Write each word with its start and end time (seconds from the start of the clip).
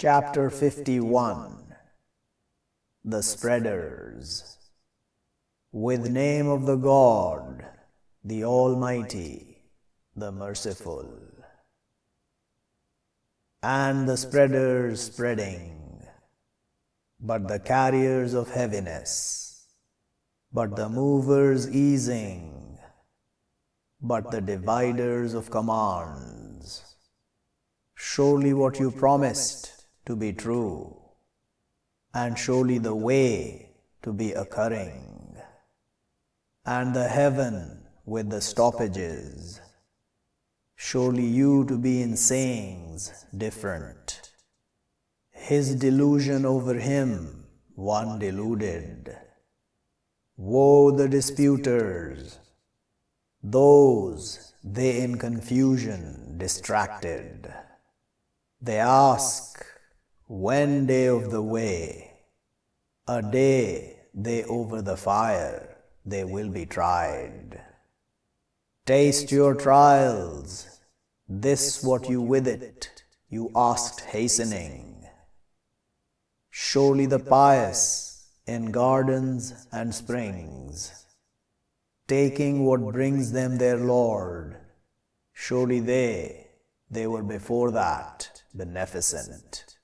Chapter 0.00 0.48
51 0.48 1.74
The 3.04 3.20
Spreaders. 3.20 4.56
With 5.72 6.08
name 6.08 6.46
of 6.46 6.66
the 6.66 6.76
God, 6.76 7.66
the 8.22 8.44
Almighty, 8.44 9.56
the 10.14 10.30
Merciful. 10.30 11.10
And 13.60 14.08
the 14.08 14.16
spreaders 14.16 15.00
spreading, 15.00 16.06
but 17.18 17.48
the 17.48 17.58
carriers 17.58 18.34
of 18.34 18.50
heaviness, 18.50 19.66
but 20.52 20.76
the 20.76 20.88
movers 20.88 21.68
easing, 21.68 22.78
but 24.00 24.30
the 24.30 24.40
dividers 24.40 25.34
of 25.34 25.50
commands. 25.50 26.84
Surely 27.96 28.54
what 28.54 28.78
you 28.78 28.92
promised 28.92 29.77
to 30.08 30.16
be 30.16 30.32
true, 30.32 30.96
and 32.14 32.38
surely 32.38 32.78
the 32.78 32.94
way 32.94 33.68
to 34.02 34.10
be 34.10 34.32
occurring, 34.32 35.36
and 36.64 36.94
the 36.96 37.06
heaven 37.06 37.82
with 38.06 38.30
the 38.30 38.40
stoppages, 38.40 39.60
surely 40.76 41.26
you 41.26 41.62
to 41.66 41.76
be 41.76 42.00
in 42.00 42.16
sayings 42.16 43.26
different. 43.36 44.32
His 45.30 45.74
delusion 45.74 46.46
over 46.46 46.72
him, 46.72 47.44
one 47.74 48.18
deluded. 48.18 49.14
Woe 50.38 50.90
the 50.90 51.06
disputers, 51.06 52.38
those 53.42 54.54
they 54.64 55.02
in 55.02 55.18
confusion 55.18 56.38
distracted. 56.38 57.52
They 58.62 58.78
ask, 58.78 59.64
when 60.30 60.84
day 60.84 61.06
of 61.06 61.30
the 61.30 61.40
way, 61.40 62.12
a 63.06 63.22
day 63.22 63.96
they 64.12 64.44
over 64.44 64.82
the 64.82 64.96
fire, 64.96 65.78
they 66.04 66.22
will 66.22 66.50
be 66.50 66.66
tried. 66.66 67.58
Taste 68.84 69.32
your 69.32 69.54
trials, 69.54 70.80
this 71.26 71.82
what 71.82 72.10
you 72.10 72.20
with 72.20 72.46
it, 72.46 73.04
you 73.30 73.50
asked 73.56 74.02
hastening. 74.02 75.06
Surely 76.50 77.06
the 77.06 77.18
pious 77.18 78.28
in 78.46 78.70
gardens 78.70 79.66
and 79.72 79.94
springs, 79.94 81.06
taking 82.06 82.66
what 82.66 82.92
brings 82.92 83.32
them 83.32 83.56
their 83.56 83.78
Lord, 83.78 84.58
surely 85.32 85.80
they, 85.80 86.48
they 86.90 87.06
were 87.06 87.22
before 87.22 87.70
that 87.70 88.42
beneficent. 88.54 89.77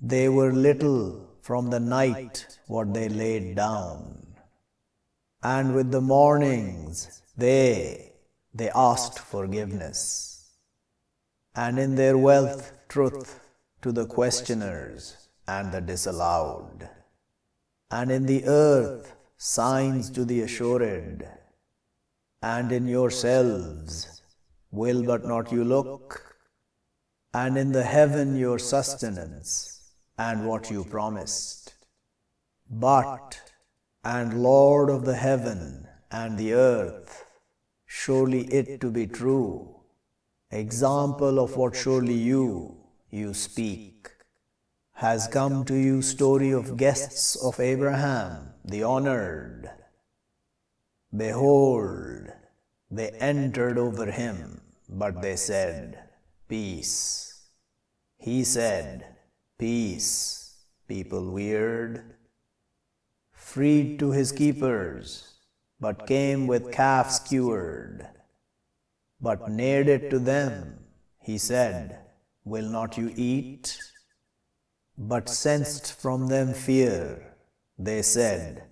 They 0.00 0.28
were 0.28 0.52
little 0.52 1.30
from 1.40 1.70
the 1.70 1.80
night 1.80 2.58
what 2.66 2.92
they 2.94 3.08
laid 3.08 3.56
down, 3.56 4.34
and 5.42 5.74
with 5.74 5.90
the 5.90 6.00
mornings 6.00 7.22
they, 7.36 8.12
they 8.52 8.70
asked 8.70 9.18
forgiveness, 9.18 10.52
and 11.54 11.78
in 11.78 11.94
their 11.94 12.16
wealth 12.18 12.72
truth 12.88 13.40
to 13.82 13.92
the 13.92 14.06
questioners 14.06 15.28
and 15.46 15.70
the 15.72 15.80
disallowed, 15.80 16.88
and 17.90 18.10
in 18.10 18.26
the 18.26 18.44
earth 18.46 19.14
signs 19.36 20.10
to 20.10 20.24
the 20.24 20.40
assured, 20.40 21.28
and 22.42 22.72
in 22.72 22.88
yourselves 22.88 24.22
will 24.70 25.02
but 25.04 25.24
not 25.24 25.52
you 25.52 25.64
look, 25.64 26.36
and 27.32 27.56
in 27.56 27.72
the 27.72 27.84
heaven 27.84 28.36
your 28.36 28.58
sustenance 28.58 29.73
and 30.18 30.46
what 30.46 30.70
you 30.70 30.84
promised. 30.84 31.74
But, 32.70 33.40
and 34.04 34.42
Lord 34.42 34.90
of 34.90 35.04
the 35.04 35.16
heaven 35.16 35.88
and 36.10 36.38
the 36.38 36.54
earth, 36.54 37.24
surely 37.86 38.44
it 38.46 38.80
to 38.80 38.90
be 38.90 39.06
true, 39.06 39.80
example 40.50 41.38
of 41.38 41.56
what 41.56 41.74
surely 41.74 42.14
you, 42.14 42.76
you 43.10 43.34
speak, 43.34 44.10
has 44.94 45.26
come 45.26 45.64
to 45.64 45.74
you 45.74 46.02
story 46.02 46.52
of 46.52 46.76
guests 46.76 47.36
of 47.36 47.58
Abraham 47.58 48.54
the 48.64 48.82
honored. 48.82 49.70
Behold, 51.14 52.32
they 52.90 53.10
entered 53.10 53.76
over 53.78 54.10
him, 54.10 54.62
but 54.88 55.20
they 55.20 55.36
said, 55.36 55.98
Peace. 56.48 57.42
He 58.16 58.42
said, 58.44 59.13
Peace, 59.58 60.64
people 60.88 61.30
weird. 61.30 62.16
Freed 63.32 63.98
to 63.98 64.10
his 64.10 64.32
keepers, 64.32 65.34
but 65.80 66.06
came 66.06 66.46
with 66.46 66.72
calf 66.72 67.10
skewered. 67.10 68.08
But 69.20 69.50
neared 69.50 69.88
it 69.88 70.10
to 70.10 70.18
them, 70.18 70.78
he 71.20 71.38
said, 71.38 71.98
Will 72.44 72.68
not 72.68 72.98
you 72.98 73.12
eat? 73.16 73.78
But 74.98 75.28
sensed 75.28 76.00
from 76.00 76.28
them 76.28 76.52
fear, 76.52 77.34
they 77.78 78.02
said, 78.02 78.64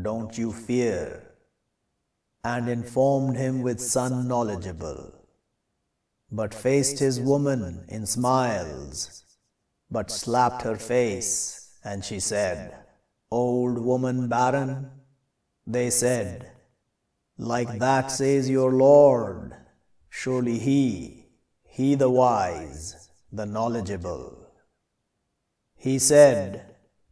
Don't 0.00 0.36
you 0.36 0.52
fear? 0.52 1.34
And 2.42 2.68
informed 2.68 3.36
him 3.36 3.62
with 3.62 3.80
son 3.80 4.26
knowledgeable 4.26 5.20
but 6.32 6.54
faced 6.54 6.98
his 6.98 7.20
woman 7.20 7.84
in 7.88 8.06
smiles, 8.06 9.24
but 9.90 10.10
slapped 10.10 10.62
her 10.62 10.76
face, 10.76 11.78
and 11.84 12.04
she 12.04 12.20
said, 12.20 12.76
Old 13.30 13.78
woman 13.78 14.28
barren? 14.28 14.90
They 15.66 15.90
said, 15.90 16.50
Like 17.38 17.78
that 17.78 18.10
says 18.10 18.50
your 18.50 18.72
Lord, 18.72 19.54
surely 20.08 20.58
he, 20.58 21.26
he 21.64 21.94
the 21.94 22.10
wise, 22.10 23.08
the 23.32 23.46
knowledgeable. 23.46 24.36
He 25.76 25.98
said, 25.98 26.66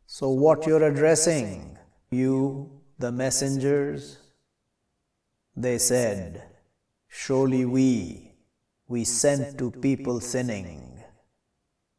So 0.06 0.28
what 0.28 0.67
you're 0.67 0.84
addressing, 0.84 1.78
you, 2.11 2.81
the 2.99 3.12
messengers? 3.12 4.19
They 5.56 5.78
said, 5.78 6.43
Surely 7.09 7.65
we, 7.65 8.33
we 8.87 9.05
sent 9.05 9.59
to 9.59 9.71
people 9.71 10.21
sinning, 10.21 10.97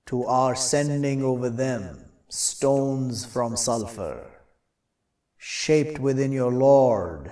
to 0.10 0.26
our 0.26 0.56
sending 0.56 1.22
over 1.22 1.52
them 1.52 2.04
stones 2.30 3.26
from 3.26 3.56
sulphur, 3.56 4.26
shaped 5.38 6.00
within 6.00 6.32
your 6.32 6.52
Lord 6.52 7.32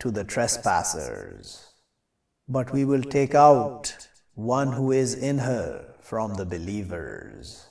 to 0.00 0.10
the 0.10 0.22
trespassers. 0.22 1.72
But 2.46 2.74
we 2.74 2.84
will 2.84 3.02
take 3.02 3.34
out 3.34 3.96
one 4.34 4.72
who 4.72 4.92
is 4.92 5.14
in 5.14 5.38
her 5.38 5.94
from 6.02 6.34
the 6.34 6.44
believers. 6.44 7.70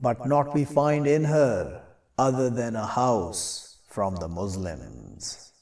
But 0.00 0.26
not 0.26 0.52
we 0.52 0.64
find 0.64 1.06
in 1.06 1.22
her 1.26 1.84
other 2.18 2.50
than 2.50 2.74
a 2.74 2.86
house 2.86 3.78
from 3.88 4.16
the 4.16 4.26
Muslims. 4.26 5.52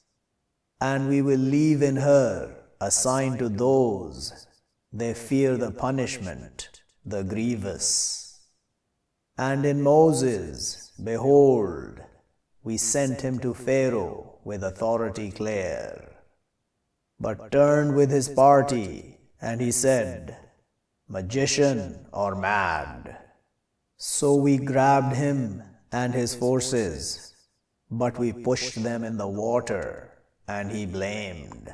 And 0.81 1.11
we 1.11 1.21
will 1.21 1.39
leave 1.39 1.83
in 1.83 1.97
her 1.97 2.57
a 2.81 2.91
sign 2.91 3.37
to 3.37 3.51
those 3.51 4.47
they 4.91 5.13
fear 5.13 5.59
the 5.59 5.71
punishment, 5.71 6.71
the 7.07 7.23
grievous. 7.23 8.41
And 9.39 9.65
in 9.65 9.81
Moses, 9.81 10.93
behold, 11.03 12.01
we 12.65 12.77
sent 12.77 13.21
him 13.21 13.39
to 13.39 13.55
Pharaoh 13.55 14.41
with 14.45 14.65
authority 14.65 15.31
clear, 15.31 16.17
but 17.21 17.53
turned 17.53 17.95
with 17.95 18.11
his 18.11 18.29
party, 18.29 19.19
and 19.41 19.61
he 19.61 19.71
said, 19.71 20.37
Magician 21.09 22.07
or 22.13 22.35
mad. 22.35 23.19
So 23.97 24.35
we 24.35 24.57
grabbed 24.59 25.15
him 25.15 25.63
and 25.93 26.13
his 26.13 26.35
forces, 26.35 27.35
but 27.89 28.19
we 28.19 28.33
pushed 28.33 28.83
them 28.83 29.05
in 29.05 29.17
the 29.17 29.29
water, 29.29 30.11
and 30.49 30.73
he 30.73 30.87
blamed. 30.87 31.73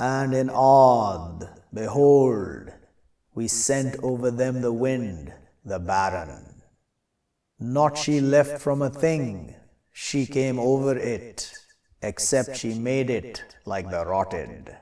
And 0.00 0.34
in 0.34 0.50
Aad, 0.50 1.48
Behold, 1.72 2.70
we 3.34 3.48
sent 3.48 3.96
over 4.02 4.30
them 4.30 4.60
the 4.60 4.72
wind, 4.72 5.32
the 5.64 5.78
barren. 5.78 6.62
Not 7.58 7.96
she 7.96 8.20
left 8.20 8.60
from 8.60 8.82
a 8.82 8.90
thing, 8.90 9.54
she 9.92 10.26
came 10.26 10.58
over 10.58 10.96
it, 10.96 11.52
except 12.02 12.56
she 12.56 12.74
made 12.74 13.08
it 13.08 13.42
like 13.64 13.90
the 13.90 14.04
rotted. 14.04 14.76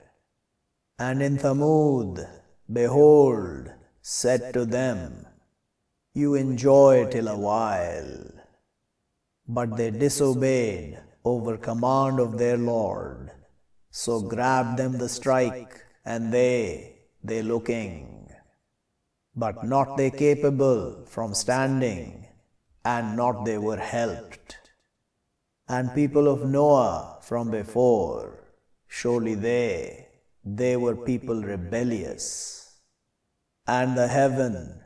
And 0.99 1.23
in 1.23 1.39
Thamud, 1.39 2.29
behold, 2.73 3.71
said 4.03 4.53
to 4.55 4.65
them, 4.65 5.27
You 6.15 6.35
enjoy 6.35 7.09
till 7.11 7.29
a 7.29 7.37
while. 7.39 8.31
But 9.47 9.77
they 9.77 9.91
disobeyed 9.91 10.99
over 11.25 11.57
command 11.57 12.21
of 12.21 12.39
their 12.39 12.57
Lord, 12.57 13.31
so 13.91 14.21
grabbed 14.21 14.79
them 14.79 14.99
the 14.99 15.09
strike 15.09 15.85
and 16.05 16.33
they, 16.33 16.97
they 17.23 17.43
looking. 17.43 18.29
But 19.43 19.65
not 19.65 19.97
they 19.97 20.11
capable 20.11 20.83
from 21.07 21.33
standing, 21.35 22.27
and 22.85 23.17
not 23.17 23.45
they 23.47 23.57
were 23.57 23.83
helped. 23.99 24.59
And 25.67 25.95
people 25.95 26.29
of 26.29 26.45
Noah 26.45 27.19
from 27.23 27.51
before, 27.51 28.45
surely 28.87 29.35
they, 29.35 30.09
they 30.45 30.77
were 30.77 30.97
people 30.97 31.43
rebellious. 31.43 32.81
And 33.67 33.97
the 33.97 34.09
heaven, 34.09 34.83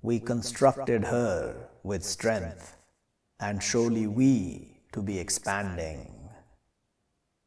we 0.00 0.18
constructed 0.18 1.04
her 1.04 1.68
with 1.82 2.04
strength, 2.04 2.76
and 3.38 3.62
surely 3.62 4.06
we 4.06 4.80
to 4.92 5.02
be 5.02 5.18
expanding. 5.18 6.30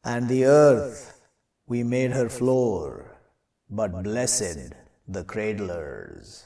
And 0.04 0.30
the 0.30 0.45
earth, 0.45 1.19
we 1.66 1.81
made 1.83 2.12
her 2.12 2.30
floor, 2.30 3.18
but 3.69 4.04
blessed 4.04 4.74
the 5.07 5.24
cradlers. 5.24 6.45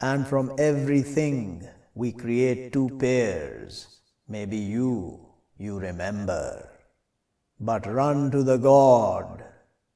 And 0.00 0.26
from 0.26 0.52
everything 0.58 1.68
we 1.94 2.12
create 2.12 2.72
two 2.72 2.88
pairs, 2.98 4.00
maybe 4.26 4.56
you, 4.56 5.20
you 5.58 5.78
remember. 5.78 6.68
But 7.60 7.86
run 7.86 8.30
to 8.30 8.42
the 8.42 8.56
God, 8.56 9.44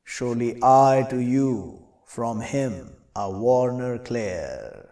surely 0.05 0.63
I 0.63 1.07
to 1.11 1.19
you, 1.19 1.87
from 2.05 2.41
him 2.41 2.93
a 3.17 3.31
warner 3.31 3.99
clear. 3.99 4.89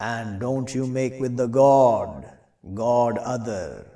And 0.00 0.40
don't 0.40 0.74
you 0.74 0.86
make 0.86 1.20
with 1.20 1.36
the 1.36 1.46
God, 1.46 2.28
God 2.72 3.18
other. 3.18 3.86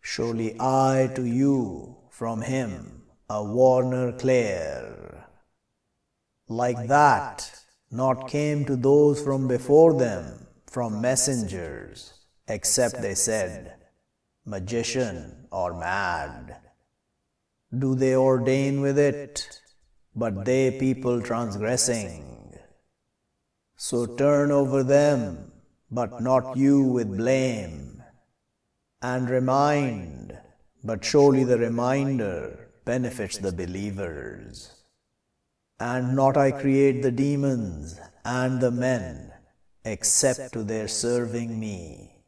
Surely 0.00 0.56
I 0.58 1.10
to 1.14 1.24
you, 1.24 1.96
from 2.10 2.40
him 2.40 3.02
a 3.28 3.44
warner 3.44 4.12
clear. 4.12 4.95
Like 6.48 6.88
that, 6.88 7.50
not 7.90 8.28
came 8.28 8.64
to 8.66 8.76
those 8.76 9.22
from 9.22 9.48
before 9.48 9.94
them 9.94 10.46
from 10.76 11.00
messengers, 11.00 12.12
except 12.48 13.00
they 13.00 13.14
said, 13.14 13.76
Magician 14.44 15.48
or 15.50 15.72
mad. 15.72 16.58
Do 17.76 17.94
they 17.94 18.14
ordain 18.14 18.82
with 18.82 18.98
it? 18.98 19.60
But 20.14 20.44
they 20.44 20.78
people 20.78 21.22
transgressing. 21.22 22.58
So 23.76 24.04
turn 24.04 24.50
over 24.50 24.82
them, 24.84 25.50
but 25.90 26.20
not 26.20 26.56
you 26.58 26.82
with 26.82 27.16
blame. 27.16 28.02
And 29.00 29.30
remind, 29.30 30.38
but 30.84 31.04
surely 31.04 31.44
the 31.44 31.58
reminder 31.58 32.68
benefits 32.84 33.38
the 33.38 33.52
believers. 33.52 34.82
And 35.78 36.16
not 36.16 36.36
I 36.36 36.50
create 36.50 37.02
the 37.02 37.10
demons 37.10 38.00
and 38.24 38.60
the 38.60 38.70
men, 38.70 39.32
except 39.84 40.52
to 40.54 40.62
their 40.62 40.88
serving 40.88 41.60
me. 41.60 42.22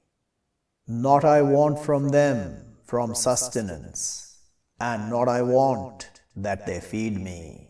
Not 0.86 1.24
I 1.24 1.42
want 1.42 1.78
from 1.78 2.10
them 2.10 2.64
from 2.84 3.14
sustenance, 3.14 4.38
and 4.80 5.10
not 5.10 5.28
I 5.28 5.42
want 5.42 6.08
that 6.34 6.66
they 6.66 6.80
feed 6.80 7.20
me. 7.20 7.68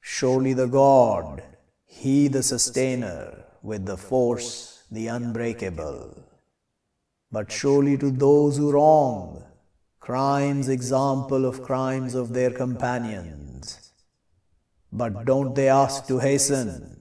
Surely 0.00 0.54
the 0.54 0.66
God, 0.66 1.42
He 1.84 2.28
the 2.28 2.42
sustainer, 2.42 3.44
with 3.62 3.84
the 3.84 3.98
force 3.98 4.84
the 4.90 5.06
unbreakable. 5.06 6.22
But 7.30 7.50
surely 7.50 7.96
to 7.98 8.10
those 8.10 8.58
who 8.58 8.72
wrong, 8.72 9.44
crimes 10.00 10.68
example 10.68 11.46
of 11.46 11.62
crimes 11.62 12.14
of 12.14 12.32
their 12.34 12.50
companions. 12.50 13.51
But 14.92 15.24
don't 15.24 15.54
they 15.54 15.68
ask 15.68 16.06
to 16.08 16.18
hasten? 16.18 17.00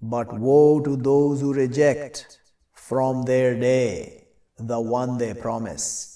But 0.00 0.32
woe 0.38 0.80
to 0.80 0.96
those 0.96 1.40
who 1.40 1.52
reject 1.52 2.38
from 2.72 3.24
their 3.24 3.58
day 3.58 4.28
the 4.56 4.80
one 4.80 5.18
they 5.18 5.34
promised. 5.34 6.15